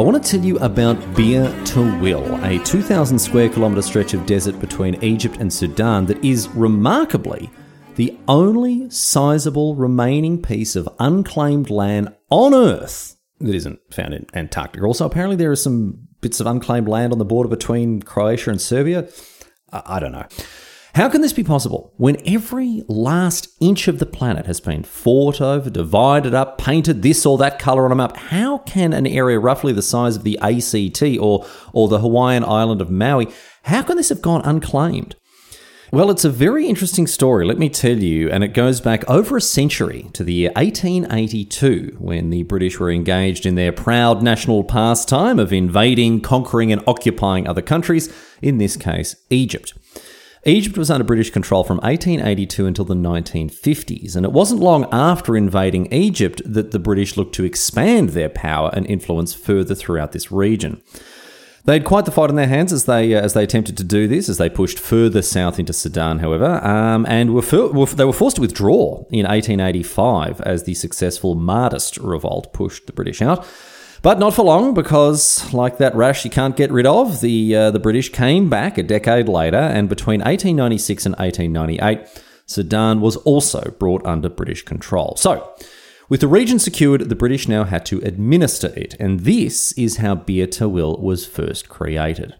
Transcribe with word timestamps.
I 0.00 0.02
want 0.02 0.24
to 0.24 0.30
tell 0.30 0.42
you 0.42 0.56
about 0.60 0.96
Bir 1.14 1.44
Tawil, 1.66 2.42
a 2.42 2.64
2,000 2.64 3.18
square 3.18 3.50
kilometre 3.50 3.82
stretch 3.82 4.14
of 4.14 4.24
desert 4.24 4.58
between 4.58 4.94
Egypt 5.04 5.36
and 5.40 5.52
Sudan 5.52 6.06
that 6.06 6.24
is 6.24 6.48
remarkably 6.54 7.50
the 7.96 8.16
only 8.26 8.88
sizable 8.88 9.76
remaining 9.76 10.40
piece 10.40 10.74
of 10.74 10.88
unclaimed 11.00 11.68
land 11.68 12.14
on 12.30 12.54
Earth 12.54 13.18
that 13.40 13.54
isn't 13.54 13.78
found 13.92 14.14
in 14.14 14.24
Antarctica. 14.32 14.86
Also, 14.86 15.04
apparently, 15.04 15.36
there 15.36 15.50
are 15.50 15.54
some 15.54 16.08
bits 16.22 16.40
of 16.40 16.46
unclaimed 16.46 16.88
land 16.88 17.12
on 17.12 17.18
the 17.18 17.26
border 17.26 17.50
between 17.50 18.00
Croatia 18.00 18.48
and 18.48 18.60
Serbia. 18.62 19.06
I, 19.70 19.82
I 19.84 20.00
don't 20.00 20.12
know. 20.12 20.26
How 20.94 21.08
can 21.08 21.20
this 21.20 21.32
be 21.32 21.44
possible 21.44 21.94
when 21.98 22.16
every 22.26 22.82
last 22.88 23.48
inch 23.60 23.86
of 23.86 24.00
the 24.00 24.06
planet 24.06 24.46
has 24.46 24.60
been 24.60 24.82
fought 24.82 25.40
over, 25.40 25.70
divided 25.70 26.34
up, 26.34 26.58
painted 26.58 27.02
this 27.02 27.24
or 27.24 27.38
that 27.38 27.60
color 27.60 27.84
on 27.84 27.92
a 27.92 27.94
map? 27.94 28.16
How 28.16 28.58
can 28.58 28.92
an 28.92 29.06
area 29.06 29.38
roughly 29.38 29.72
the 29.72 29.82
size 29.82 30.16
of 30.16 30.24
the 30.24 30.36
ACT 30.40 31.18
or, 31.20 31.46
or 31.72 31.86
the 31.86 32.00
Hawaiian 32.00 32.42
island 32.42 32.80
of 32.80 32.90
Maui, 32.90 33.28
how 33.64 33.82
can 33.82 33.96
this 33.96 34.08
have 34.08 34.20
gone 34.20 34.42
unclaimed? 34.42 35.14
Well, 35.92 36.10
it's 36.10 36.24
a 36.24 36.30
very 36.30 36.68
interesting 36.68 37.06
story, 37.06 37.44
let 37.44 37.58
me 37.58 37.68
tell 37.68 37.98
you, 37.98 38.28
and 38.30 38.42
it 38.42 38.54
goes 38.54 38.80
back 38.80 39.08
over 39.08 39.36
a 39.36 39.40
century 39.40 40.08
to 40.12 40.24
the 40.24 40.32
year 40.32 40.52
1882 40.54 41.96
when 41.98 42.30
the 42.30 42.44
British 42.44 42.78
were 42.78 42.90
engaged 42.90 43.46
in 43.46 43.54
their 43.54 43.72
proud 43.72 44.22
national 44.22 44.64
pastime 44.64 45.38
of 45.38 45.52
invading, 45.52 46.20
conquering, 46.20 46.72
and 46.72 46.82
occupying 46.86 47.46
other 47.46 47.62
countries, 47.62 48.12
in 48.40 48.58
this 48.58 48.76
case, 48.76 49.16
Egypt. 49.30 49.74
Egypt 50.46 50.78
was 50.78 50.90
under 50.90 51.04
British 51.04 51.30
control 51.30 51.64
from 51.64 51.76
1882 51.78 52.66
until 52.66 52.84
the 52.86 52.94
1950s, 52.94 54.16
and 54.16 54.24
it 54.24 54.32
wasn't 54.32 54.60
long 54.60 54.88
after 54.90 55.36
invading 55.36 55.92
Egypt 55.92 56.40
that 56.46 56.70
the 56.70 56.78
British 56.78 57.16
looked 57.16 57.34
to 57.34 57.44
expand 57.44 58.10
their 58.10 58.30
power 58.30 58.70
and 58.72 58.86
influence 58.86 59.34
further 59.34 59.74
throughout 59.74 60.12
this 60.12 60.32
region. 60.32 60.80
They 61.64 61.74
had 61.74 61.84
quite 61.84 62.06
the 62.06 62.10
fight 62.10 62.30
on 62.30 62.36
their 62.36 62.46
hands 62.46 62.72
as 62.72 62.86
they 62.86 63.14
uh, 63.14 63.20
as 63.20 63.34
they 63.34 63.44
attempted 63.44 63.76
to 63.76 63.84
do 63.84 64.08
this, 64.08 64.30
as 64.30 64.38
they 64.38 64.48
pushed 64.48 64.78
further 64.78 65.20
south 65.20 65.58
into 65.58 65.74
Sudan, 65.74 66.20
however, 66.20 66.64
um, 66.66 67.04
and 67.06 67.34
were, 67.34 67.42
were, 67.72 67.86
they 67.86 68.06
were 68.06 68.14
forced 68.14 68.36
to 68.36 68.42
withdraw 68.42 69.04
in 69.10 69.26
1885 69.26 70.40
as 70.40 70.64
the 70.64 70.72
successful 70.72 71.36
Mahdist 71.36 72.02
revolt 72.02 72.54
pushed 72.54 72.86
the 72.86 72.94
British 72.94 73.20
out. 73.20 73.46
But 74.02 74.18
not 74.18 74.32
for 74.32 74.44
long, 74.44 74.72
because 74.72 75.52
like 75.52 75.76
that 75.76 75.94
rash 75.94 76.24
you 76.24 76.30
can't 76.30 76.56
get 76.56 76.72
rid 76.72 76.86
of, 76.86 77.20
the 77.20 77.54
uh, 77.54 77.70
the 77.70 77.78
British 77.78 78.10
came 78.10 78.48
back 78.48 78.78
a 78.78 78.82
decade 78.82 79.28
later, 79.28 79.58
and 79.58 79.90
between 79.90 80.20
1896 80.20 81.04
and 81.04 81.14
1898, 81.16 82.22
Sudan 82.46 83.02
was 83.02 83.16
also 83.16 83.74
brought 83.78 84.04
under 84.06 84.28
British 84.28 84.62
control. 84.62 85.14
So. 85.16 85.54
With 86.08 86.22
the 86.22 86.26
region 86.26 86.58
secured, 86.58 87.08
the 87.08 87.14
British 87.14 87.46
now 87.46 87.62
had 87.62 87.86
to 87.86 88.00
administer 88.00 88.72
it, 88.74 88.96
and 88.98 89.20
this 89.20 89.70
is 89.78 89.98
how 89.98 90.16
Bir 90.16 90.48
Tawil 90.48 90.98
was 91.00 91.24
first 91.24 91.68
created. 91.68 92.34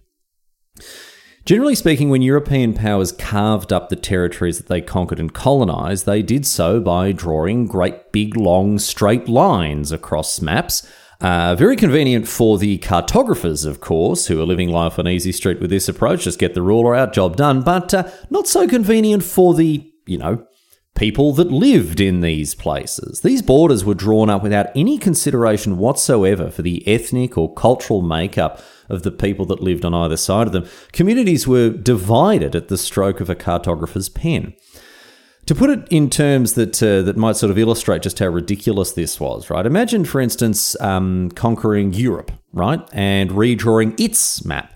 Generally 1.44 1.76
speaking, 1.76 2.10
when 2.10 2.20
European 2.20 2.74
powers 2.74 3.12
carved 3.12 3.72
up 3.72 3.88
the 3.88 3.94
territories 3.94 4.58
that 4.58 4.66
they 4.66 4.80
conquered 4.80 5.20
and 5.20 5.32
colonised, 5.32 6.04
they 6.04 6.20
did 6.20 6.46
so 6.46 6.80
by 6.80 7.12
drawing 7.12 7.66
great 7.66 8.10
big 8.10 8.36
long 8.36 8.80
straight 8.80 9.28
lines 9.28 9.92
across 9.92 10.40
maps. 10.40 10.84
Uh, 11.20 11.54
very 11.54 11.76
convenient 11.76 12.26
for 12.26 12.56
the 12.56 12.78
cartographers, 12.78 13.66
of 13.66 13.80
course, 13.80 14.26
who 14.26 14.40
are 14.40 14.46
living 14.46 14.70
life 14.70 14.98
on 14.98 15.06
easy 15.06 15.32
street 15.32 15.60
with 15.60 15.68
this 15.68 15.88
approach. 15.88 16.24
Just 16.24 16.38
get 16.38 16.54
the 16.54 16.62
ruler 16.62 16.94
out, 16.94 17.12
job 17.12 17.36
done. 17.36 17.60
But 17.60 17.92
uh, 17.92 18.10
not 18.30 18.48
so 18.48 18.66
convenient 18.66 19.22
for 19.22 19.52
the, 19.52 19.92
you 20.06 20.16
know, 20.16 20.46
people 20.94 21.32
that 21.34 21.50
lived 21.50 22.00
in 22.00 22.20
these 22.20 22.54
places. 22.54 23.20
These 23.20 23.42
borders 23.42 23.84
were 23.84 23.94
drawn 23.94 24.30
up 24.30 24.42
without 24.42 24.68
any 24.74 24.96
consideration 24.96 25.76
whatsoever 25.76 26.50
for 26.50 26.62
the 26.62 26.86
ethnic 26.88 27.36
or 27.36 27.52
cultural 27.52 28.00
makeup 28.00 28.62
of 28.88 29.02
the 29.02 29.12
people 29.12 29.44
that 29.46 29.62
lived 29.62 29.84
on 29.84 29.94
either 29.94 30.16
side 30.16 30.46
of 30.46 30.52
them. 30.52 30.66
Communities 30.92 31.46
were 31.46 31.70
divided 31.70 32.56
at 32.56 32.68
the 32.68 32.78
stroke 32.78 33.20
of 33.20 33.30
a 33.30 33.36
cartographer's 33.36 34.08
pen. 34.08 34.54
To 35.50 35.54
put 35.56 35.68
it 35.68 35.88
in 35.90 36.08
terms 36.10 36.52
that 36.52 36.80
uh, 36.80 37.02
that 37.02 37.16
might 37.16 37.34
sort 37.34 37.50
of 37.50 37.58
illustrate 37.58 38.02
just 38.02 38.20
how 38.20 38.28
ridiculous 38.28 38.92
this 38.92 39.18
was, 39.18 39.50
right? 39.50 39.66
Imagine, 39.66 40.04
for 40.04 40.20
instance, 40.20 40.80
um, 40.80 41.28
conquering 41.32 41.92
Europe, 41.92 42.30
right, 42.52 42.78
and 42.92 43.30
redrawing 43.30 43.98
its 43.98 44.44
map. 44.44 44.72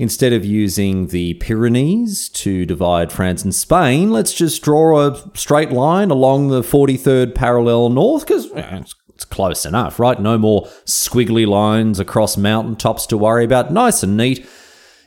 Instead 0.00 0.32
of 0.32 0.44
using 0.44 1.06
the 1.06 1.34
Pyrenees 1.34 2.28
to 2.30 2.66
divide 2.66 3.12
France 3.12 3.44
and 3.44 3.54
Spain, 3.54 4.10
let's 4.10 4.34
just 4.34 4.62
draw 4.62 5.06
a 5.06 5.30
straight 5.36 5.70
line 5.70 6.10
along 6.10 6.48
the 6.48 6.62
43rd 6.62 7.36
parallel 7.36 7.88
north 7.90 8.26
because 8.26 8.46
it's, 8.46 8.96
it's 9.10 9.24
close 9.24 9.64
enough, 9.64 10.00
right? 10.00 10.20
No 10.20 10.36
more 10.36 10.64
squiggly 10.86 11.46
lines 11.46 12.00
across 12.00 12.36
mountaintops 12.36 13.06
to 13.06 13.16
worry 13.16 13.44
about. 13.44 13.72
Nice 13.72 14.02
and 14.02 14.16
neat. 14.16 14.44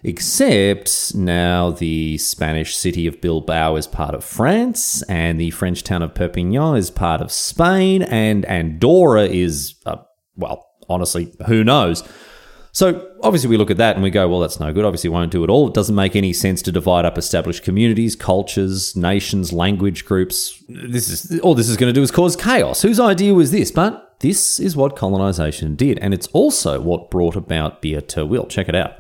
Except 0.06 1.16
now 1.16 1.72
the 1.72 2.18
Spanish 2.18 2.76
city 2.76 3.08
of 3.08 3.22
Bilbao 3.22 3.78
is 3.78 3.88
part 3.88 4.14
of 4.14 4.24
France, 4.24 5.02
and 5.04 5.40
the 5.40 5.52
French 5.52 5.84
town 5.84 6.02
of 6.02 6.14
Perpignan 6.14 6.76
is 6.76 6.92
part 6.92 7.22
of 7.22 7.32
Spain, 7.32 8.02
and 8.04 8.44
Andorra 8.46 9.24
is, 9.24 9.76
uh, 9.86 9.98
well, 10.36 10.66
honestly, 10.90 11.34
who 11.48 11.64
knows? 11.64 12.04
So 12.74 13.12
obviously 13.22 13.52
we 13.52 13.58
look 13.58 13.70
at 13.70 13.78
that 13.78 13.96
and 13.96 14.04
we 14.04 14.10
go, 14.10 14.28
well, 14.28 14.40
that's 14.40 14.60
no 14.60 14.74
good. 14.74 14.84
Obviously 14.84 15.12
won't 15.12 15.32
do 15.32 15.44
it 15.44 15.50
all. 15.52 15.68
It 15.68 15.76
doesn't 15.76 15.94
make 15.94 16.16
any 16.16 16.34
sense 16.34 16.60
to 16.64 16.72
divide 16.72 17.06
up 17.06 17.20
established 17.20 17.64
communities, 17.64 18.16
cultures, 18.16 18.96
nations, 18.96 19.54
language 19.54 20.06
groups. 20.06 20.64
This 20.68 21.08
is 21.08 21.40
all 21.42 21.54
this 21.54 21.70
is 21.70 21.78
going 21.78 21.94
to 21.94 21.98
do 21.98 22.02
is 22.02 22.10
cause 22.10 22.36
chaos. 22.36 22.82
Whose 22.82 23.00
idea 23.00 23.36
was 23.36 23.52
this? 23.52 23.70
But 23.70 24.16
this 24.22 24.60
is 24.60 24.76
what 24.76 24.96
colonization 24.96 25.76
did, 25.76 26.00
and 26.00 26.16
it's 26.16 26.28
also 26.28 26.82
what 26.82 27.12
brought 27.12 27.36
about 27.36 27.80
Bir 27.84 28.02
Tawil. 28.02 28.50
Check 28.50 28.68
it 28.68 28.76
out. 28.76 28.94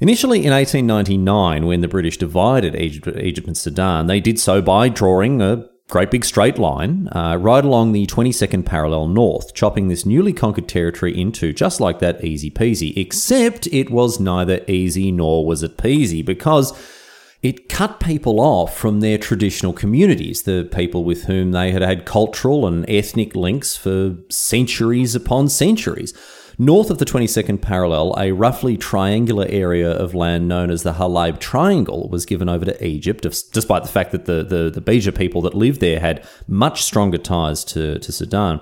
Initially 0.00 0.44
in 0.44 0.52
1899, 0.52 1.66
when 1.66 1.80
the 1.80 1.88
British 1.88 2.16
divided 2.16 2.74
Egypt, 2.74 3.16
Egypt 3.16 3.46
and 3.46 3.56
Sudan, 3.56 4.06
they 4.06 4.20
did 4.20 4.40
so 4.40 4.60
by 4.60 4.88
drawing 4.88 5.40
a 5.40 5.68
great 5.88 6.10
big 6.10 6.24
straight 6.24 6.58
line 6.58 7.08
uh, 7.12 7.36
right 7.36 7.64
along 7.64 7.92
the 7.92 8.06
22nd 8.06 8.64
parallel 8.64 9.06
north, 9.06 9.54
chopping 9.54 9.88
this 9.88 10.04
newly 10.04 10.32
conquered 10.32 10.68
territory 10.68 11.18
into 11.18 11.52
just 11.52 11.78
like 11.80 12.00
that 12.00 12.24
easy 12.24 12.50
peasy. 12.50 12.96
Except 12.96 13.66
it 13.68 13.90
was 13.90 14.18
neither 14.18 14.64
easy 14.66 15.12
nor 15.12 15.46
was 15.46 15.62
it 15.62 15.76
peasy 15.76 16.24
because 16.24 16.72
it 17.42 17.68
cut 17.68 18.00
people 18.00 18.40
off 18.40 18.76
from 18.76 19.00
their 19.00 19.18
traditional 19.18 19.74
communities, 19.74 20.42
the 20.42 20.68
people 20.72 21.04
with 21.04 21.24
whom 21.24 21.52
they 21.52 21.70
had 21.70 21.82
had 21.82 22.06
cultural 22.06 22.66
and 22.66 22.88
ethnic 22.88 23.36
links 23.36 23.76
for 23.76 24.16
centuries 24.30 25.14
upon 25.14 25.48
centuries. 25.48 26.14
North 26.58 26.88
of 26.88 26.98
the 26.98 27.04
22nd 27.04 27.60
parallel, 27.60 28.14
a 28.16 28.30
roughly 28.30 28.76
triangular 28.76 29.46
area 29.48 29.90
of 29.90 30.14
land 30.14 30.46
known 30.46 30.70
as 30.70 30.84
the 30.84 30.94
Halaib 30.94 31.40
Triangle 31.40 32.08
was 32.08 32.24
given 32.24 32.48
over 32.48 32.64
to 32.64 32.86
Egypt, 32.86 33.22
despite 33.52 33.82
the 33.82 33.88
fact 33.88 34.12
that 34.12 34.26
the, 34.26 34.44
the, 34.44 34.70
the 34.70 34.80
Beja 34.80 35.12
people 35.16 35.42
that 35.42 35.54
lived 35.54 35.80
there 35.80 35.98
had 35.98 36.24
much 36.46 36.84
stronger 36.84 37.18
ties 37.18 37.64
to, 37.64 37.98
to 37.98 38.12
Sudan. 38.12 38.60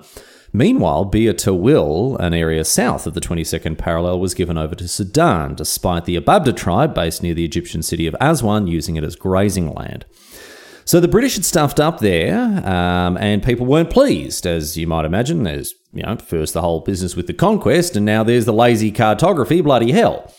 Meanwhile, 0.51 1.05
Bir 1.05 1.33
Tawil, 1.33 2.19
an 2.19 2.33
area 2.33 2.63
south 2.63 3.05
of 3.05 3.13
the 3.13 3.21
22nd 3.21 3.77
parallel, 3.77 4.19
was 4.19 4.33
given 4.33 4.57
over 4.57 4.73
to 4.73 4.87
Sudan, 4.87 5.53
despite 5.53 6.05
the 6.05 6.15
Ababda 6.15 6.55
tribe, 6.55 6.95
based 6.95 7.21
near 7.21 7.33
the 7.35 7.45
Egyptian 7.45 7.83
city 7.83 8.07
of 8.07 8.15
Aswan, 8.19 8.65
using 8.65 8.95
it 8.95 9.03
as 9.03 9.15
grazing 9.15 9.71
land. 9.71 10.05
So 10.85 10.99
the 10.99 11.07
British 11.07 11.35
had 11.35 11.45
stuffed 11.45 11.79
up 11.79 11.99
there, 11.99 12.37
um, 12.67 13.17
and 13.17 13.41
people 13.41 13.65
weren't 13.65 13.89
pleased, 13.89 14.45
as 14.45 14.77
you 14.77 14.87
might 14.87 15.05
imagine. 15.05 15.43
There's, 15.43 15.73
you 15.93 16.03
know, 16.03 16.17
first 16.17 16.53
the 16.53 16.61
whole 16.61 16.81
business 16.81 17.15
with 17.15 17.27
the 17.27 17.33
conquest, 17.33 17.95
and 17.95 18.05
now 18.05 18.23
there's 18.23 18.45
the 18.45 18.53
lazy 18.53 18.91
cartography, 18.91 19.61
bloody 19.61 19.91
hell. 19.91 20.33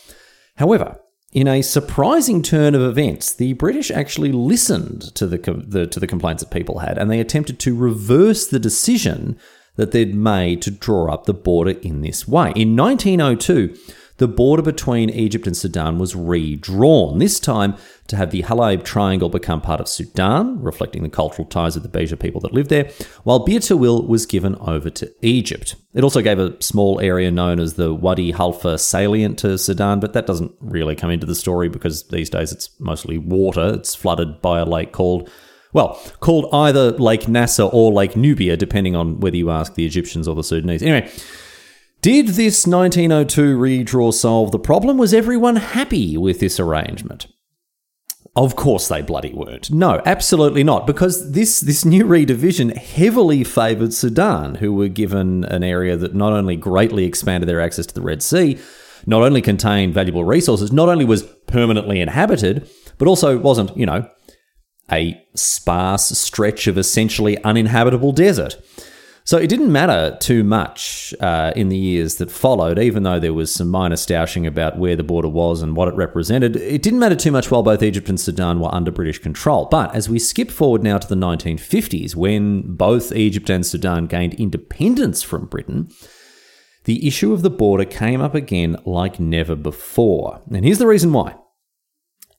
However, 0.57 0.99
in 1.33 1.47
a 1.47 1.61
surprising 1.61 2.41
turn 2.41 2.75
of 2.75 2.81
events, 2.81 3.33
the 3.33 3.53
British 3.53 3.91
actually 3.91 4.31
listened 4.31 5.13
to 5.15 5.27
the, 5.27 5.37
the, 5.67 5.87
to 5.87 5.99
the 5.99 6.07
complaints 6.07 6.43
that 6.43 6.51
people 6.51 6.79
had, 6.79 6.97
and 6.97 7.09
they 7.09 7.19
attempted 7.19 7.59
to 7.59 7.75
reverse 7.75 8.47
the 8.47 8.59
decision 8.59 9.37
that 9.75 9.91
they'd 9.91 10.15
made 10.15 10.61
to 10.61 10.71
draw 10.71 11.11
up 11.11 11.25
the 11.25 11.33
border 11.33 11.71
in 11.71 12.01
this 12.01 12.27
way. 12.27 12.53
In 12.55 12.75
1902, 12.75 13.75
the 14.17 14.27
border 14.27 14.63
between 14.63 15.09
Egypt 15.09 15.45
and 15.45 15.55
Sudan 15.55 15.99
was 15.99 16.15
redrawn, 16.15 17.19
this 17.19 17.39
time 17.39 17.75
to 18.07 18.15
have 18.15 18.31
the 18.31 18.43
Halaib 18.43 18.83
Triangle 18.83 19.29
become 19.29 19.61
part 19.61 19.81
of 19.81 19.89
Sudan, 19.89 20.61
reflecting 20.61 21.03
the 21.03 21.09
cultural 21.09 21.47
ties 21.47 21.75
of 21.75 21.83
the 21.83 21.89
Beja 21.89 22.19
people 22.19 22.39
that 22.41 22.53
lived 22.53 22.69
there, 22.69 22.89
while 23.23 23.39
Bir 23.39 23.59
Tawil 23.59 24.07
was 24.07 24.25
given 24.25 24.55
over 24.55 24.89
to 24.89 25.11
Egypt. 25.21 25.75
It 25.93 26.03
also 26.03 26.21
gave 26.21 26.39
a 26.39 26.61
small 26.61 26.99
area 27.01 27.31
known 27.31 27.59
as 27.59 27.73
the 27.73 27.93
Wadi 27.93 28.31
Halfa 28.31 28.77
salient 28.77 29.39
to 29.39 29.57
Sudan, 29.57 29.99
but 29.99 30.13
that 30.13 30.27
doesn't 30.27 30.53
really 30.59 30.95
come 30.95 31.09
into 31.09 31.25
the 31.25 31.35
story 31.35 31.67
because 31.67 32.07
these 32.07 32.29
days 32.29 32.51
it's 32.51 32.69
mostly 32.79 33.17
water. 33.17 33.73
It's 33.73 33.95
flooded 33.95 34.41
by 34.41 34.59
a 34.59 34.65
lake 34.65 34.91
called 34.91 35.29
well, 35.73 36.01
called 36.21 36.47
either 36.53 36.91
Lake 36.91 37.27
Nasser 37.27 37.63
or 37.63 37.91
Lake 37.91 38.15
Nubia, 38.15 38.55
depending 38.55 38.95
on 38.95 39.19
whether 39.19 39.35
you 39.35 39.51
ask 39.51 39.73
the 39.73 39.85
Egyptians 39.85 40.25
or 40.25 40.33
the 40.33 40.41
Sudanese. 40.41 40.81
Anyway, 40.81 41.11
did 42.05 42.27
this 42.27 42.67
1902 42.67 43.57
redraw 43.57 44.13
solve 44.13 44.51
the 44.51 44.59
problem? 44.59 44.95
Was 44.99 45.11
everyone 45.11 45.55
happy 45.55 46.17
with 46.17 46.39
this 46.39 46.59
arrangement? 46.59 47.25
Of 48.35 48.55
course 48.55 48.87
they 48.87 49.01
bloody 49.01 49.33
weren't. 49.33 49.71
No, 49.71 50.03
absolutely 50.05 50.63
not, 50.63 50.85
because 50.85 51.31
this, 51.31 51.61
this 51.61 51.83
new 51.83 52.03
redivision 52.03 52.77
heavily 52.77 53.43
favoured 53.43 53.91
Sudan, 53.91 54.53
who 54.53 54.71
were 54.71 54.87
given 54.87 55.45
an 55.45 55.63
area 55.63 55.97
that 55.97 56.13
not 56.13 56.31
only 56.31 56.55
greatly 56.55 57.05
expanded 57.05 57.49
their 57.49 57.59
access 57.59 57.87
to 57.87 57.95
the 57.95 58.03
Red 58.03 58.21
Sea, 58.21 58.59
not 59.07 59.23
only 59.23 59.41
contained 59.41 59.95
valuable 59.95 60.25
resources, 60.25 60.71
not 60.71 60.89
only 60.89 61.05
was 61.05 61.23
permanently 61.47 61.99
inhabited, 61.99 62.69
but 62.99 63.07
also 63.07 63.39
wasn't, 63.39 63.75
you 63.75 63.87
know, 63.87 64.07
a 64.91 65.19
sparse 65.33 66.09
stretch 66.09 66.67
of 66.67 66.77
essentially 66.77 67.43
uninhabitable 67.43 68.11
desert. 68.11 68.57
So 69.27 69.39
it 69.39 69.47
didn't 69.47 69.71
matter 69.71 70.15
too 70.19 70.43
much 70.43 71.15
uh, 71.19 71.51
in 71.55 71.69
the 71.69 71.77
years 71.77 72.17
that 72.17 72.29
followed, 72.29 72.77
even 72.77 73.01
though 73.01 73.19
there 73.19 73.33
was 73.33 73.51
some 73.51 73.69
minor 73.69 73.95
stoushing 73.95 74.45
about 74.45 74.77
where 74.77 74.95
the 74.95 75.01
border 75.01 75.27
was 75.27 75.63
and 75.63 75.75
what 75.75 75.87
it 75.87 75.95
represented. 75.95 76.55
It 76.55 76.83
didn't 76.83 76.99
matter 76.99 77.15
too 77.15 77.31
much 77.31 77.49
while 77.49 77.63
both 77.63 77.81
Egypt 77.81 78.07
and 78.07 78.19
Sudan 78.19 78.59
were 78.59 78.73
under 78.73 78.91
British 78.91 79.17
control. 79.17 79.65
But 79.65 79.95
as 79.95 80.07
we 80.07 80.19
skip 80.19 80.51
forward 80.51 80.83
now 80.83 80.99
to 80.99 81.07
the 81.07 81.15
1950s, 81.15 82.15
when 82.15 82.75
both 82.75 83.11
Egypt 83.13 83.49
and 83.49 83.65
Sudan 83.65 84.05
gained 84.05 84.35
independence 84.35 85.23
from 85.23 85.47
Britain, 85.47 85.89
the 86.83 87.07
issue 87.07 87.33
of 87.33 87.41
the 87.41 87.49
border 87.49 87.85
came 87.85 88.21
up 88.21 88.35
again 88.35 88.77
like 88.85 89.19
never 89.19 89.55
before. 89.55 90.41
And 90.53 90.63
here's 90.63 90.77
the 90.77 90.85
reason 90.85 91.11
why. 91.11 91.33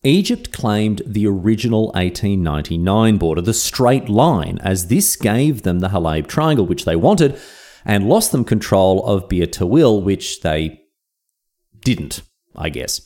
Egypt 0.07 0.53
claimed 0.53 1.03
the 1.05 1.27
original 1.27 1.87
1899 1.87 3.19
border, 3.19 3.41
the 3.41 3.53
straight 3.53 4.09
line, 4.09 4.59
as 4.63 4.87
this 4.87 5.17
gave 5.17 5.63
them 5.63 5.81
the 5.81 5.89
Halaib 5.89 6.29
Triangle, 6.29 6.65
which 6.65 6.85
they 6.85 6.95
wanted, 6.95 7.37
and 7.85 8.09
lost 8.09 8.31
them 8.31 8.45
control 8.45 9.05
of 9.05 9.29
Bir 9.29 9.47
Tawil, 9.47 10.01
which 10.03 10.43
they 10.43 10.81
didn't, 11.81 12.23
I 12.55 12.69
guess. 12.69 13.01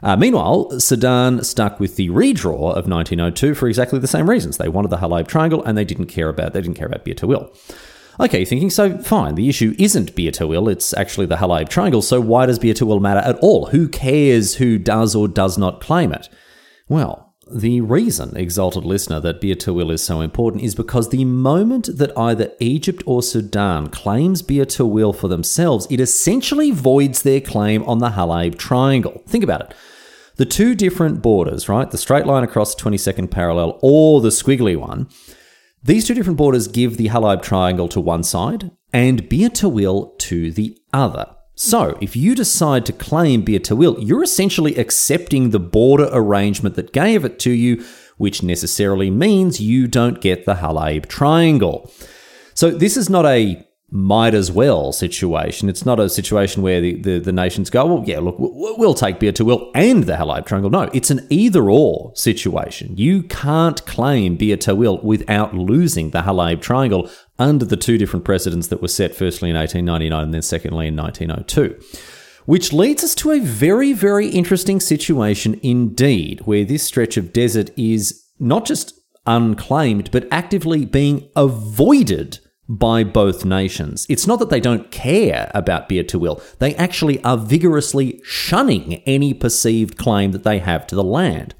Uh, 0.00 0.16
meanwhile, 0.16 0.78
Sudan 0.78 1.42
stuck 1.42 1.80
with 1.80 1.96
the 1.96 2.10
redraw 2.10 2.70
of 2.76 2.88
1902 2.88 3.54
for 3.54 3.66
exactly 3.66 3.98
the 3.98 4.06
same 4.06 4.30
reasons. 4.30 4.56
They 4.56 4.68
wanted 4.68 4.90
the 4.90 4.98
Halaib 4.98 5.26
Triangle, 5.26 5.64
and 5.64 5.76
they 5.76 5.84
didn't 5.84 6.06
care 6.06 6.28
about 6.28 6.52
they 6.52 6.60
didn't 6.60 6.76
care 6.76 6.86
about 6.86 7.04
Bir 7.04 7.14
Tawil. 7.14 7.52
Okay, 8.20 8.44
thinking, 8.44 8.70
so 8.70 8.96
fine, 8.98 9.34
the 9.34 9.48
issue 9.48 9.74
isn't 9.76 10.14
Bir 10.14 10.30
Tawil, 10.30 10.70
it's 10.70 10.94
actually 10.94 11.26
the 11.26 11.36
Halaib 11.36 11.68
Triangle, 11.68 12.00
so 12.00 12.20
why 12.20 12.46
does 12.46 12.60
Bir 12.60 12.74
Tawil 12.74 13.00
matter 13.00 13.28
at 13.28 13.38
all? 13.38 13.66
Who 13.66 13.88
cares 13.88 14.54
who 14.54 14.78
does 14.78 15.16
or 15.16 15.26
does 15.26 15.58
not 15.58 15.80
claim 15.80 16.12
it? 16.12 16.28
Well, 16.88 17.34
the 17.50 17.80
reason, 17.82 18.36
exalted 18.36 18.84
listener, 18.84 19.20
that 19.20 19.40
Bir 19.40 19.54
Tawil 19.54 19.92
is 19.92 20.02
so 20.02 20.20
important 20.20 20.62
is 20.62 20.74
because 20.74 21.08
the 21.08 21.24
moment 21.24 21.90
that 21.98 22.16
either 22.18 22.52
Egypt 22.58 23.02
or 23.06 23.22
Sudan 23.22 23.88
claims 23.88 24.42
Bir 24.42 24.64
Tawil 24.64 25.14
for 25.14 25.28
themselves, 25.28 25.86
it 25.90 26.00
essentially 26.00 26.70
voids 26.70 27.22
their 27.22 27.40
claim 27.40 27.82
on 27.84 27.98
the 27.98 28.10
Halaib 28.10 28.56
Triangle. 28.58 29.22
Think 29.26 29.44
about 29.44 29.60
it. 29.60 29.74
The 30.36 30.46
two 30.46 30.74
different 30.74 31.22
borders, 31.22 31.68
right? 31.68 31.90
The 31.90 31.98
straight 31.98 32.26
line 32.26 32.42
across 32.44 32.74
the 32.74 32.82
22nd 32.82 33.30
parallel 33.30 33.78
or 33.82 34.20
the 34.20 34.30
squiggly 34.30 34.76
one, 34.76 35.08
these 35.82 36.06
two 36.06 36.14
different 36.14 36.38
borders 36.38 36.66
give 36.66 36.96
the 36.96 37.08
Halaib 37.08 37.42
Triangle 37.42 37.88
to 37.88 38.00
one 38.00 38.22
side 38.22 38.70
and 38.92 39.28
Bir 39.28 39.50
Tawil 39.50 40.18
to 40.20 40.50
the 40.50 40.78
other. 40.92 41.33
So, 41.56 41.96
if 42.00 42.16
you 42.16 42.34
decide 42.34 42.84
to 42.86 42.92
claim 42.92 43.42
Bir 43.42 43.60
Tawil, 43.60 43.96
you're 44.00 44.24
essentially 44.24 44.74
accepting 44.74 45.50
the 45.50 45.60
border 45.60 46.08
arrangement 46.12 46.74
that 46.74 46.92
gave 46.92 47.24
it 47.24 47.38
to 47.40 47.50
you, 47.52 47.84
which 48.16 48.42
necessarily 48.42 49.08
means 49.08 49.60
you 49.60 49.86
don't 49.86 50.20
get 50.20 50.46
the 50.46 50.54
Halaib 50.54 51.06
Triangle. 51.06 51.92
So, 52.54 52.70
this 52.70 52.96
is 52.96 53.08
not 53.08 53.24
a 53.24 53.64
might 53.94 54.34
as 54.34 54.50
well 54.50 54.92
situation. 54.92 55.68
It's 55.68 55.86
not 55.86 56.00
a 56.00 56.08
situation 56.08 56.62
where 56.62 56.80
the, 56.80 57.00
the, 57.00 57.20
the 57.20 57.32
nations 57.32 57.70
go, 57.70 57.86
well, 57.86 58.04
yeah, 58.04 58.18
look, 58.18 58.34
we'll 58.38 58.92
take 58.92 59.20
Bir 59.20 59.30
Tawil 59.30 59.70
and 59.72 60.02
the 60.02 60.14
Halaib 60.14 60.46
Triangle. 60.46 60.68
No, 60.68 60.90
it's 60.92 61.12
an 61.12 61.24
either 61.30 61.70
or 61.70 62.10
situation. 62.16 62.96
You 62.96 63.22
can't 63.22 63.86
claim 63.86 64.36
Bir 64.36 64.56
Tawil 64.56 65.02
without 65.04 65.54
losing 65.54 66.10
the 66.10 66.22
Halaib 66.22 66.60
Triangle 66.60 67.08
under 67.38 67.64
the 67.64 67.76
two 67.76 67.96
different 67.96 68.24
precedents 68.24 68.66
that 68.66 68.82
were 68.82 68.88
set 68.88 69.14
firstly 69.14 69.48
in 69.48 69.56
1899 69.56 70.24
and 70.24 70.34
then 70.34 70.42
secondly 70.42 70.88
in 70.88 70.96
1902. 70.96 71.78
Which 72.46 72.72
leads 72.72 73.04
us 73.04 73.14
to 73.14 73.30
a 73.30 73.38
very, 73.38 73.92
very 73.92 74.26
interesting 74.26 74.80
situation 74.80 75.60
indeed, 75.62 76.40
where 76.40 76.64
this 76.64 76.82
stretch 76.82 77.16
of 77.16 77.32
desert 77.32 77.70
is 77.76 78.24
not 78.40 78.66
just 78.66 78.92
unclaimed, 79.24 80.10
but 80.10 80.26
actively 80.32 80.84
being 80.84 81.28
avoided 81.36 82.40
by 82.68 83.04
both 83.04 83.44
nations. 83.44 84.06
It's 84.08 84.26
not 84.26 84.38
that 84.38 84.50
they 84.50 84.60
don't 84.60 84.90
care 84.90 85.50
about 85.54 85.88
Bir 85.88 86.02
Tawil, 86.02 86.42
they 86.58 86.74
actually 86.76 87.22
are 87.22 87.36
vigorously 87.36 88.20
shunning 88.24 89.02
any 89.06 89.34
perceived 89.34 89.98
claim 89.98 90.32
that 90.32 90.44
they 90.44 90.58
have 90.58 90.86
to 90.88 90.94
the 90.94 91.04
land. 91.04 91.54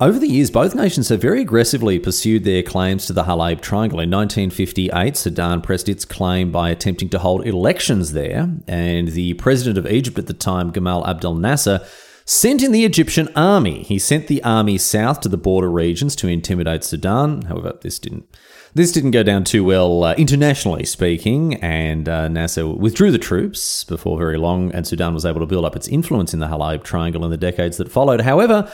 Over 0.00 0.18
the 0.18 0.26
years, 0.26 0.50
both 0.50 0.74
nations 0.74 1.10
have 1.10 1.22
very 1.22 1.42
aggressively 1.42 2.00
pursued 2.00 2.42
their 2.42 2.64
claims 2.64 3.06
to 3.06 3.12
the 3.12 3.22
Halaib 3.22 3.60
Triangle. 3.60 4.00
In 4.00 4.10
1958, 4.10 5.16
Sudan 5.16 5.60
pressed 5.60 5.88
its 5.88 6.04
claim 6.04 6.50
by 6.50 6.70
attempting 6.70 7.08
to 7.10 7.20
hold 7.20 7.46
elections 7.46 8.12
there, 8.12 8.50
and 8.66 9.08
the 9.08 9.34
president 9.34 9.78
of 9.78 9.86
Egypt 9.86 10.18
at 10.18 10.26
the 10.26 10.34
time, 10.34 10.72
Gamal 10.72 11.06
Abdel 11.06 11.36
Nasser, 11.36 11.86
sent 12.24 12.64
in 12.64 12.72
the 12.72 12.84
Egyptian 12.84 13.28
army. 13.36 13.84
He 13.84 14.00
sent 14.00 14.26
the 14.26 14.42
army 14.42 14.76
south 14.76 15.20
to 15.20 15.28
the 15.28 15.36
border 15.36 15.70
regions 15.70 16.16
to 16.16 16.26
intimidate 16.26 16.82
Sudan. 16.82 17.42
However, 17.42 17.78
this 17.80 18.00
didn't 18.00 18.28
this 18.74 18.92
didn't 18.92 19.10
go 19.10 19.22
down 19.22 19.44
too 19.44 19.64
well 19.64 20.04
uh, 20.04 20.14
internationally 20.14 20.84
speaking, 20.84 21.54
and 21.56 22.08
uh, 22.08 22.28
Nasser 22.28 22.66
withdrew 22.66 23.10
the 23.10 23.18
troops 23.18 23.84
before 23.84 24.18
very 24.18 24.38
long, 24.38 24.72
and 24.72 24.86
Sudan 24.86 25.12
was 25.14 25.26
able 25.26 25.40
to 25.40 25.46
build 25.46 25.64
up 25.64 25.76
its 25.76 25.88
influence 25.88 26.32
in 26.32 26.40
the 26.40 26.46
Halaib 26.46 26.82
Triangle 26.82 27.24
in 27.24 27.30
the 27.30 27.36
decades 27.36 27.76
that 27.76 27.90
followed. 27.90 28.22
However, 28.22 28.72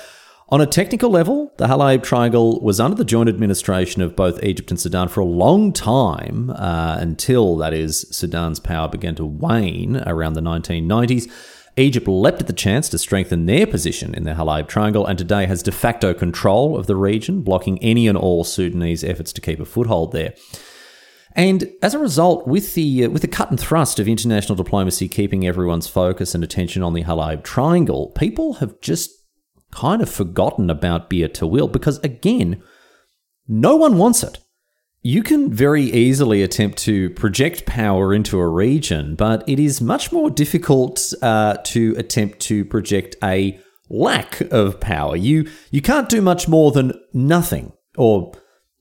on 0.51 0.61
a 0.63 0.67
technical 0.67 1.11
level, 1.11 1.53
the 1.59 1.67
Halaib 1.67 2.03
Triangle 2.03 2.61
was 2.61 2.81
under 2.81 2.97
the 2.97 3.05
joint 3.05 3.29
administration 3.29 4.01
of 4.01 4.17
both 4.17 4.43
Egypt 4.43 4.71
and 4.71 4.81
Sudan 4.81 5.09
for 5.09 5.21
a 5.21 5.27
long 5.27 5.73
time, 5.73 6.51
uh, 6.51 6.97
until, 7.01 7.57
that 7.57 7.75
is, 7.75 8.07
Sudan's 8.11 8.61
power 8.61 8.89
began 8.89 9.15
to 9.17 9.27
wane 9.27 9.97
around 10.07 10.35
the 10.35 10.41
1990s. 10.41 11.31
Egypt 11.79 12.09
leapt 12.09 12.41
at 12.41 12.47
the 12.47 12.53
chance 12.53 12.89
to 12.89 12.99
strengthen 12.99 13.47
their 13.47 13.67
position 13.67 14.15
in 14.15 14.25
the 14.25 14.33
Halaib 14.33 14.69
Triangle 14.69 15.07
and 15.07 15.17
today 15.17 15.47
has 15.47 15.63
de 15.63 15.71
facto 15.71 16.13
control 16.13 16.77
of 16.77 16.87
the 16.87 16.97
region, 16.97 17.43
blocking 17.43 17.79
any 17.79 18.09
and 18.09 18.19
all 18.19 18.43
Sudanese 18.45 19.05
efforts 19.05 19.33
to 19.35 19.41
keep 19.41 19.61
a 19.61 19.65
foothold 19.65 20.13
there. 20.13 20.35
And 21.33 21.71
as 21.83 21.95
a 21.95 21.99
result, 21.99 22.49
with 22.49 22.75
the 22.75 23.05
uh, 23.05 23.11
with 23.11 23.23
the 23.23 23.29
cut 23.29 23.51
and 23.51 23.61
thrust 23.61 24.01
of 24.01 24.09
international 24.09 24.57
diplomacy 24.57 25.09
keeping 25.09 25.47
everyone's 25.47 25.87
focus 25.87 26.35
and 26.35 26.43
attention 26.43 26.83
on 26.83 26.95
the 26.95 27.05
Halaib 27.05 27.45
Triangle, 27.45 28.11
people 28.17 28.55
have 28.55 28.81
just 28.81 29.11
kind 29.71 30.03
of 30.03 30.09
forgotten 30.09 30.71
about 30.71 31.09
Bir 31.09 31.29
Tawil 31.29 31.71
because 31.71 31.99
again, 31.99 32.61
no 33.47 33.77
one 33.77 33.99
wants 33.99 34.25
it. 34.25 34.39
You 35.03 35.23
can 35.23 35.53
very 35.53 35.85
easily 35.85 36.43
attempt 36.43 36.79
to 36.79 37.11
project 37.11 37.67
power 37.67 38.13
into 38.13 38.39
a 38.39 38.49
region, 38.49 39.15
but 39.15 39.49
it 39.49 39.61
is 39.61 39.81
much 39.81 40.11
more 40.11 40.29
difficult 40.29 41.13
uh, 41.23 41.57
to 41.65 41.95
attempt 41.97 42.41
to 42.41 42.65
project 42.65 43.15
a 43.23 43.61
lack 43.89 44.41
of 44.53 44.81
power. 44.81 45.17
You 45.17 45.49
you 45.71 45.81
can't 45.81 46.09
do 46.09 46.21
much 46.21 46.49
more 46.49 46.73
than 46.73 46.93
nothing, 47.13 47.73
or 47.97 48.33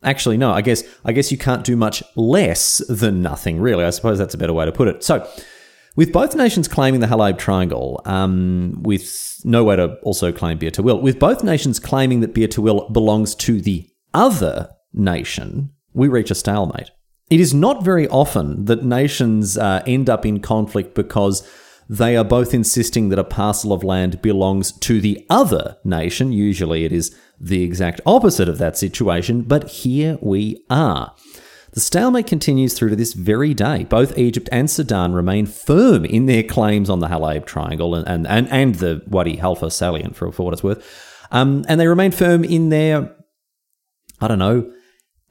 actually, 0.03 0.37
no. 0.37 0.51
I 0.51 0.61
guess 0.61 0.83
I 1.05 1.11
guess 1.11 1.31
you 1.31 1.37
can't 1.37 1.63
do 1.63 1.75
much 1.75 2.01
less 2.15 2.81
than 2.89 3.21
nothing, 3.21 3.59
really. 3.59 3.83
I 3.85 3.91
suppose 3.91 4.17
that's 4.17 4.33
a 4.33 4.39
better 4.39 4.53
way 4.53 4.65
to 4.65 4.71
put 4.71 4.87
it. 4.87 5.03
So, 5.03 5.29
with 5.95 6.11
both 6.11 6.35
nations 6.35 6.67
claiming 6.67 6.99
the 6.99 7.07
Halaib 7.07 7.37
Triangle, 7.37 8.01
um, 8.05 8.81
with 8.81 9.39
no 9.43 9.63
way 9.63 9.75
to 9.75 9.93
also 10.01 10.31
claim 10.31 10.57
Bir 10.57 10.71
Tawil, 10.71 10.99
with 11.01 11.19
both 11.19 11.43
nations 11.43 11.79
claiming 11.79 12.21
that 12.21 12.33
Bir 12.33 12.47
Tawil 12.47 12.91
belongs 12.91 13.35
to 13.35 13.61
the 13.61 13.87
other 14.15 14.69
nation, 14.93 15.71
we 15.97 16.07
reach 16.07 16.31
a 16.31 16.35
stalemate. 16.35 16.91
It 17.29 17.39
is 17.39 17.53
not 17.53 17.83
very 17.83 18.07
often 18.07 18.65
that 18.65 18.85
nations 18.85 19.57
uh, 19.57 19.83
end 19.85 20.09
up 20.09 20.25
in 20.25 20.39
conflict 20.39 20.93
because 20.93 21.45
they 21.89 22.15
are 22.15 22.23
both 22.23 22.53
insisting 22.53 23.09
that 23.09 23.19
a 23.19 23.23
parcel 23.23 23.73
of 23.73 23.83
land 23.83 24.21
belongs 24.21 24.71
to 24.71 25.01
the 25.01 25.25
other 25.29 25.77
nation. 25.83 26.31
Usually 26.31 26.85
it 26.85 26.91
is 26.91 27.17
the 27.39 27.63
exact 27.63 27.99
opposite 28.05 28.47
of 28.47 28.59
that 28.59 28.77
situation, 28.77 29.41
but 29.41 29.69
here 29.69 30.17
we 30.21 30.63
are. 30.69 31.15
The 31.73 31.79
stalemate 31.79 32.27
continues 32.27 32.73
through 32.73 32.89
to 32.89 32.95
this 32.95 33.13
very 33.13 33.53
day. 33.53 33.83
Both 33.83 34.17
Egypt 34.17 34.49
and 34.51 34.69
Sudan 34.69 35.13
remain 35.13 35.45
firm 35.45 36.05
in 36.05 36.27
their 36.27 36.43
claims 36.43 36.89
on 36.89 36.99
the 36.99 37.07
Halaib 37.07 37.45
Triangle 37.45 37.95
and, 37.95 38.07
and, 38.07 38.27
and, 38.27 38.47
and 38.49 38.75
the 38.75 39.01
Wadi 39.07 39.37
Halfa 39.37 39.71
salient, 39.71 40.15
for, 40.15 40.31
for 40.31 40.43
what 40.43 40.53
it's 40.53 40.63
worth. 40.63 41.27
Um, 41.31 41.65
and 41.67 41.79
they 41.79 41.87
remain 41.87 42.11
firm 42.11 42.43
in 42.43 42.69
their, 42.69 43.15
I 44.21 44.27
don't 44.27 44.39
know, 44.39 44.71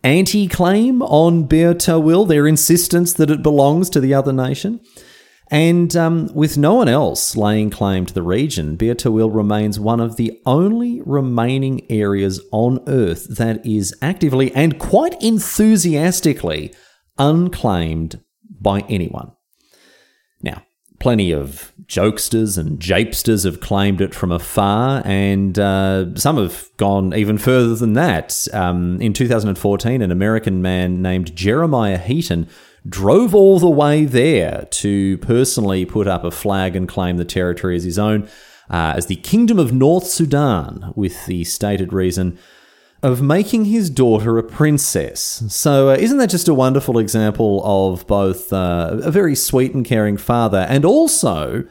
anti 0.06 0.46
claim 0.46 1.02
on 1.02 1.46
Tawil, 1.46 2.28
their 2.28 2.46
insistence 2.46 3.12
that 3.14 3.30
it 3.30 3.42
belongs 3.42 3.90
to 3.90 4.00
the 4.00 4.14
other 4.14 4.32
nation. 4.32 4.80
And 5.50 5.94
um, 5.96 6.28
with 6.34 6.56
no 6.56 6.74
one 6.74 6.88
else 6.88 7.36
laying 7.36 7.70
claim 7.70 8.06
to 8.06 8.14
the 8.14 8.22
region, 8.22 8.76
Bir 8.76 8.94
Tawil 8.94 9.34
remains 9.34 9.78
one 9.78 10.00
of 10.00 10.16
the 10.16 10.40
only 10.44 11.02
remaining 11.02 11.90
areas 11.90 12.40
on 12.52 12.82
Earth 12.88 13.36
that 13.36 13.64
is 13.66 13.94
actively 14.00 14.52
and 14.54 14.78
quite 14.78 15.20
enthusiastically 15.22 16.74
unclaimed 17.18 18.20
by 18.60 18.80
anyone. 18.88 19.35
Plenty 21.06 21.30
of 21.30 21.72
jokesters 21.86 22.58
and 22.58 22.80
japesters 22.80 23.44
have 23.44 23.60
claimed 23.60 24.00
it 24.00 24.12
from 24.12 24.32
afar, 24.32 25.02
and 25.04 25.56
uh, 25.56 26.12
some 26.16 26.36
have 26.36 26.68
gone 26.78 27.14
even 27.14 27.38
further 27.38 27.76
than 27.76 27.92
that. 27.92 28.48
Um, 28.52 29.00
in 29.00 29.12
2014, 29.12 30.02
an 30.02 30.10
American 30.10 30.60
man 30.62 31.02
named 31.02 31.36
Jeremiah 31.36 31.98
Heaton 31.98 32.48
drove 32.88 33.36
all 33.36 33.60
the 33.60 33.70
way 33.70 34.04
there 34.04 34.66
to 34.72 35.18
personally 35.18 35.84
put 35.84 36.08
up 36.08 36.24
a 36.24 36.32
flag 36.32 36.74
and 36.74 36.88
claim 36.88 37.18
the 37.18 37.24
territory 37.24 37.76
as 37.76 37.84
his 37.84 38.00
own, 38.00 38.24
uh, 38.68 38.94
as 38.96 39.06
the 39.06 39.14
Kingdom 39.14 39.60
of 39.60 39.72
North 39.72 40.08
Sudan, 40.08 40.92
with 40.96 41.26
the 41.26 41.44
stated 41.44 41.92
reason 41.92 42.36
of 43.02 43.22
making 43.22 43.66
his 43.66 43.90
daughter 43.90 44.38
a 44.38 44.42
princess. 44.42 45.42
So, 45.48 45.90
uh, 45.90 45.94
isn't 45.94 46.18
that 46.18 46.30
just 46.30 46.48
a 46.48 46.54
wonderful 46.54 46.98
example 46.98 47.62
of 47.64 48.06
both 48.06 48.52
uh, 48.52 48.98
a 49.02 49.10
very 49.10 49.34
sweet 49.34 49.74
and 49.74 49.84
caring 49.84 50.16
father 50.16 50.66
and 50.68 50.84
also 50.84 51.64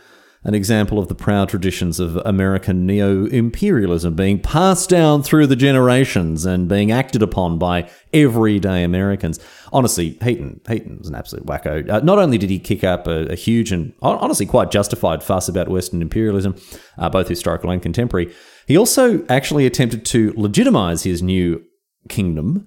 an 0.46 0.54
example 0.54 1.00
of 1.00 1.08
the 1.08 1.16
proud 1.16 1.50
traditions 1.50 2.00
of 2.00 2.18
American 2.18 2.86
neo 2.86 3.26
imperialism 3.26 4.16
being 4.16 4.40
passed 4.40 4.90
down 4.90 5.24
through 5.24 5.48
the 5.48 5.56
generations 5.56 6.46
and 6.46 6.70
being 6.70 6.92
acted 6.92 7.24
upon 7.24 7.58
by 7.58 7.90
everyday 8.14 8.84
Americans. 8.84 9.40
Honestly, 9.74 10.20
Heaton, 10.24 10.62
Heaton's 10.68 11.10
an 11.10 11.16
absolute 11.16 11.48
wacko. 11.48 11.90
Uh, 11.90 12.00
not 12.02 12.20
only 12.20 12.38
did 12.38 12.52
he 12.52 12.60
kick 12.60 12.84
up 12.84 13.08
a, 13.08 13.26
a, 13.32 13.36
huge 13.36 13.72
and 13.72 13.92
honestly 14.04 14.46
quite 14.46 14.70
justified 14.70 15.24
fuss 15.24 15.50
about 15.50 15.68
Western 15.68 16.04
imperialism, 16.04 16.56
uh, 17.00 17.10
both 17.10 17.28
historical 17.28 17.72
and 17.72 17.82
contemporary, 17.82 18.32
he 18.68 18.78
also 18.78 19.26
actually 19.28 19.66
attempted 19.66 20.06
to 20.06 20.34
legitimize 20.36 21.04
his 21.04 21.22
new 21.22 21.64
kingdom. 22.10 22.66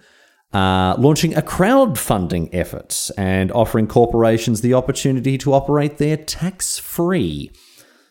Uh, 0.50 0.94
launching 0.96 1.34
a 1.36 1.42
crowdfunding 1.42 2.48
effort 2.54 3.10
and 3.18 3.52
offering 3.52 3.86
corporations 3.86 4.62
the 4.62 4.72
opportunity 4.72 5.36
to 5.36 5.52
operate 5.52 5.98
there 5.98 6.16
tax 6.16 6.78
free 6.78 7.50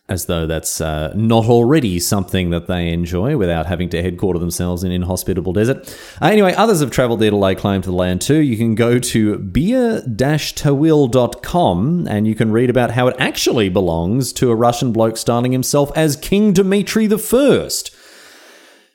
as 0.10 0.28
though 0.28 0.48
that's 0.48 0.80
uh, 0.80 1.12
not 1.16 1.46
already 1.46 2.00
something 2.00 2.50
that 2.52 2.68
they 2.68 2.90
enjoy 2.94 3.36
without 3.36 3.66
having 3.66 3.90
to 3.90 4.02
headquarter 4.02 4.40
themselves 4.40 4.86
in 4.86 4.92
inhospitable 4.92 5.52
desert. 5.52 5.90
Uh, 6.22 6.28
anyway, 6.28 6.54
others 6.54 6.80
have 6.80 6.92
traveled 6.92 7.20
there 7.20 7.32
to 7.32 7.36
lay 7.36 7.56
claim 7.56 7.82
to 7.82 7.90
the 7.90 7.96
land 7.96 8.22
too. 8.22 8.38
You 8.38 8.56
can 8.56 8.76
go 8.76 9.00
to 9.00 9.38
bir-tawil.com 9.38 10.08
and 12.08 12.28
you 12.28 12.36
can 12.36 12.52
read 12.52 12.70
about 12.70 12.92
how 12.92 13.08
it 13.08 13.18
actually 13.20 13.68
belongs 13.70 14.32
to 14.34 14.50
a 14.50 14.56
Russian 14.56 14.94
bloke 14.94 15.18
styling 15.18 15.52
himself 15.52 15.92
as 15.98 16.16
King 16.16 16.54
Dmitry 16.54 17.10
I. 17.12 17.70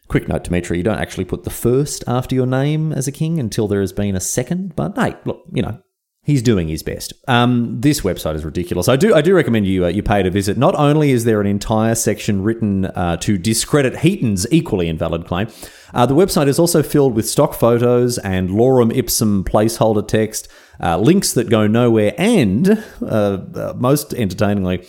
Quick 0.08 0.28
note, 0.28 0.44
Dmitry, 0.44 0.78
you 0.78 0.82
don't 0.82 0.98
actually 0.98 1.24
put 1.24 1.44
the 1.44 1.50
first 1.50 2.04
after 2.06 2.34
your 2.34 2.46
name 2.46 2.92
as 2.92 3.06
a 3.06 3.12
king 3.12 3.38
until 3.38 3.68
there 3.68 3.80
has 3.80 3.92
been 3.92 4.16
a 4.16 4.20
second, 4.20 4.76
but 4.76 4.96
hey, 4.96 5.14
look, 5.24 5.42
you 5.52 5.62
know, 5.62 5.82
he's 6.22 6.42
doing 6.42 6.68
his 6.68 6.82
best. 6.82 7.12
Um, 7.28 7.80
this 7.80 8.02
website 8.02 8.36
is 8.36 8.44
ridiculous. 8.44 8.88
I 8.88 8.96
do 8.96 9.14
I 9.14 9.20
do 9.20 9.34
recommend 9.34 9.66
you 9.66 9.84
uh, 9.84 9.88
you 9.88 10.02
pay 10.02 10.22
to 10.22 10.30
visit. 10.30 10.56
Not 10.56 10.74
only 10.76 11.10
is 11.10 11.24
there 11.24 11.40
an 11.40 11.46
entire 11.46 11.94
section 11.94 12.42
written 12.42 12.86
uh, 12.86 13.16
to 13.18 13.38
discredit 13.38 13.98
Heaton's 13.98 14.50
equally 14.52 14.88
invalid 14.88 15.26
claim, 15.26 15.48
uh, 15.92 16.06
the 16.06 16.14
website 16.14 16.48
is 16.48 16.58
also 16.58 16.82
filled 16.82 17.14
with 17.14 17.28
stock 17.28 17.54
photos 17.54 18.18
and 18.18 18.50
lorem 18.50 18.94
ipsum 18.96 19.44
placeholder 19.44 20.06
text, 20.06 20.48
uh, 20.80 20.98
links 20.98 21.32
that 21.32 21.50
go 21.50 21.66
nowhere, 21.66 22.14
and 22.16 22.82
uh, 23.02 23.06
uh, 23.06 23.74
most 23.76 24.14
entertainingly, 24.14 24.86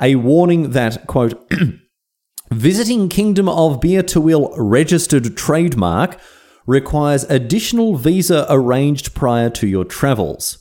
a 0.00 0.16
warning 0.16 0.70
that 0.70 1.06
quote. 1.06 1.50
Visiting 2.52 3.08
Kingdom 3.08 3.48
of 3.48 3.80
Beer 3.80 4.04
to 4.04 4.20
Tawil 4.20 4.54
registered 4.56 5.36
trademark 5.36 6.20
requires 6.66 7.24
additional 7.24 7.96
visa 7.96 8.46
arranged 8.48 9.14
prior 9.14 9.50
to 9.50 9.66
your 9.66 9.84
travels. 9.84 10.58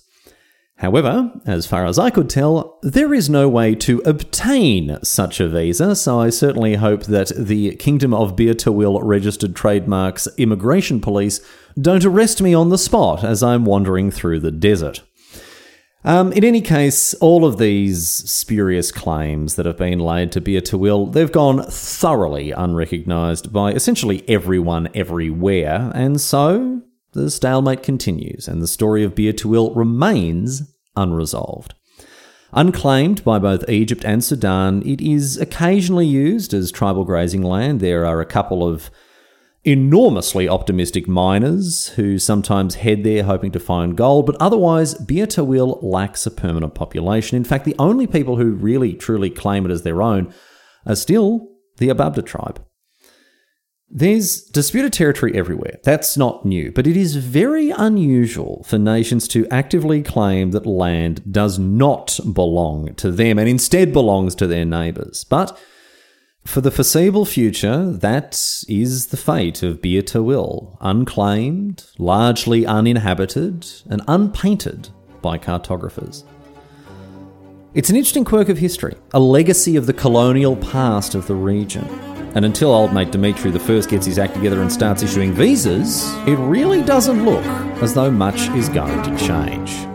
However, 0.80 1.32
as 1.46 1.66
far 1.66 1.86
as 1.86 1.98
I 1.98 2.10
could 2.10 2.30
tell, 2.30 2.80
there 2.84 3.14
is 3.14 3.30
no 3.30 3.48
way 3.48 3.76
to 3.76 4.02
obtain 4.06 4.98
such 5.04 5.40
a 5.40 5.48
visa, 5.48 5.96
so 5.96 6.20
I 6.20 6.30
certainly 6.30 6.76
hope 6.76 7.04
that 7.04 7.32
the 7.38 7.76
Kingdom 7.78 8.14
of 8.14 8.36
Tawil 8.36 9.00
registered 9.02 9.56
trademarks 9.56 10.28
immigration 10.38 11.00
police 11.00 11.40
don't 11.80 12.04
arrest 12.04 12.42
me 12.42 12.54
on 12.54 12.70
the 12.70 12.78
spot 12.78 13.24
as 13.24 13.42
I'm 13.42 13.64
wandering 13.64 14.12
through 14.12 14.42
the 14.42 14.52
desert. 14.52 15.02
Um, 16.06 16.32
in 16.34 16.44
any 16.44 16.62
case, 16.62 17.16
all 17.16 17.46
of 17.46 17.58
these 17.58 18.08
spurious 18.08 18.92
claims 18.92 19.56
that 19.56 19.66
have 19.66 19.78
been 19.78 19.98
laid 19.98 20.32
to 20.34 20.40
Bir 20.40 20.62
Tawil, 20.62 21.12
they've 21.12 21.32
gone 21.32 21.64
thoroughly 21.64 22.52
unrecognised 22.52 23.52
by 23.52 23.72
essentially 23.72 24.24
everyone 24.30 24.88
everywhere, 24.94 25.92
and 25.96 26.22
so 26.22 26.84
the 27.14 27.32
stalemate 27.32 27.82
continues, 27.82 28.48
and 28.48 28.62
the 28.62 28.68
story 28.68 29.04
of 29.04 29.16
Bir 29.16 29.34
Tawil 29.34 29.76
remains 29.76 30.72
unresolved. 30.96 31.74
Unclaimed 32.54 33.24
by 33.24 33.40
both 33.40 33.68
Egypt 33.68 34.06
and 34.06 34.24
Sudan, 34.24 34.84
it 34.88 35.02
is 35.02 35.38
occasionally 35.38 36.06
used 36.06 36.54
as 36.54 36.72
tribal 36.72 37.04
grazing 37.04 37.42
land. 37.42 37.80
There 37.80 38.06
are 38.06 38.22
a 38.22 38.28
couple 38.28 38.64
of 38.64 38.92
enormously 39.66 40.48
optimistic 40.48 41.08
miners 41.08 41.88
who 41.90 42.20
sometimes 42.20 42.76
head 42.76 43.04
there 43.04 43.24
hoping 43.24 43.52
to 43.52 43.60
find 43.60 43.98
gold, 43.98 44.26
but 44.26 44.38
otherwise, 44.40 44.94
Bir 44.94 45.26
Tawil 45.26 45.80
lacks 45.82 46.26
a 46.26 46.32
permanent 46.32 46.76
population. 46.76 47.36
In 47.36 47.44
fact, 47.44 47.66
the 47.66 47.76
only 47.80 48.06
people 48.06 48.38
who 48.38 48.52
really 48.52 48.94
truly 48.94 49.30
claim 49.30 49.66
it 49.66 49.72
as 49.72 49.82
their 49.82 50.02
own 50.02 50.34
are 50.86 50.96
still 50.96 51.50
the 51.78 51.90
Ababda 51.90 52.26
tribe. 52.26 52.64
There's 53.90 54.42
disputed 54.42 54.94
territory 54.94 55.38
everywhere. 55.38 55.80
That's 55.84 56.18
not 56.18 56.46
new, 56.46 56.72
but 56.72 56.88
it 56.88 56.98
is 56.98 57.16
very 57.16 57.70
unusual 57.70 58.64
for 58.68 58.78
nations 58.78 59.28
to 59.30 59.48
actively 59.50 60.02
claim 60.02 60.52
that 60.52 60.66
land 60.66 61.32
does 61.32 61.60
not 61.60 62.20
belong 62.34 62.96
to 62.96 63.12
them 63.12 63.38
and 63.38 63.48
instead 63.48 63.94
belongs 63.94 64.36
to 64.36 64.48
their 64.48 64.66
neighbours. 64.66 65.24
But 65.24 65.58
for 66.46 66.62
the 66.62 66.72
foreseeable 66.72 67.26
future, 67.26 67.92
that 67.92 68.64
is 68.68 69.08
the 69.08 69.18
fate 69.18 69.64
of 69.64 69.82
Bir 69.82 70.02
Tawil, 70.02 70.78
unclaimed, 70.80 71.86
largely 71.98 72.66
uninhabited, 72.66 73.66
and 73.90 74.02
unpainted 74.08 74.90
by 75.22 75.38
cartographers. 75.38 76.24
It's 77.74 77.90
an 77.90 77.96
interesting 77.96 78.24
quirk 78.24 78.48
of 78.48 78.58
history, 78.58 78.96
a 79.14 79.20
legacy 79.20 79.76
of 79.76 79.86
the 79.86 79.94
colonial 79.94 80.56
past 80.56 81.16
of 81.16 81.28
the 81.28 81.36
region. 81.36 81.84
And 82.36 82.46
until 82.46 82.74
old 82.74 82.94
mate 82.94 83.12
Dimitri 83.12 83.52
I 83.52 83.82
gets 83.82 84.06
his 84.06 84.20
act 84.20 84.36
together 84.36 84.62
and 84.62 84.72
starts 84.72 85.04
issuing 85.04 85.34
visas, 85.34 86.14
it 86.28 86.38
really 86.38 86.84
doesn't 86.84 87.26
look 87.26 87.46
as 87.82 87.94
though 87.94 88.12
much 88.12 88.50
is 88.50 88.70
going 88.70 89.04
to 89.04 89.18
change. 89.18 89.95